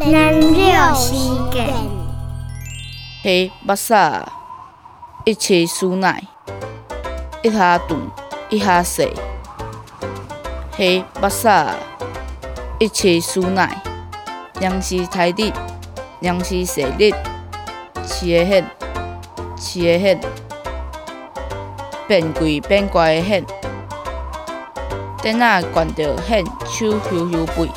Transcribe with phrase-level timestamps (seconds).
[0.00, 1.14] 能了时
[1.52, 1.66] 间。
[3.22, 3.94] 黑目屎，
[5.24, 6.22] 一切输奶，
[7.42, 8.10] 一下长，
[8.50, 9.12] 一下细。
[10.72, 11.48] 黑目屎，
[12.78, 13.82] 一切输奶，
[14.60, 15.52] 两是台日，
[16.20, 17.12] 两是细日，
[18.04, 18.64] 饲个很，
[19.56, 20.20] 饲个很。
[22.06, 23.44] 变贵变乖的很，
[25.22, 27.68] 顶仔惯着很手，咻咻背。